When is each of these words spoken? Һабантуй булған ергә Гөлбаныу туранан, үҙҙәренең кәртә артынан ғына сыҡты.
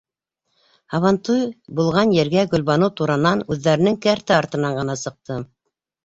Һабантуй 0.93 1.41
булған 1.79 2.13
ергә 2.15 2.45
Гөлбаныу 2.53 2.91
туранан, 3.01 3.43
үҙҙәренең 3.55 3.99
кәртә 4.07 4.39
артынан 4.45 4.79
ғына 4.79 4.97
сыҡты. 5.03 5.37